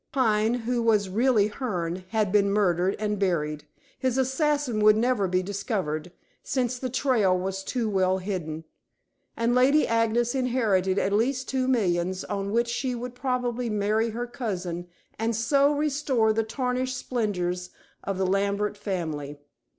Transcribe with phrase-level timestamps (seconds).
[0.11, 3.65] Pine, who was really Hearne, had been murdered and buried;
[3.99, 8.63] his assassin would never be discovered, since the trail was too well hidden;
[9.37, 14.25] and Lady Agnes inherited at least two millions on which she would probably marry her
[14.25, 14.87] cousin
[15.19, 17.69] and so restore the tarnished splendors
[18.03, 19.37] of the Lambert family.